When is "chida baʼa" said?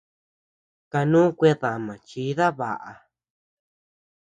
2.07-2.93